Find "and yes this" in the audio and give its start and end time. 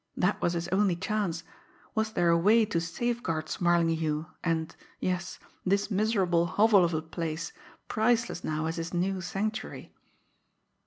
4.43-5.91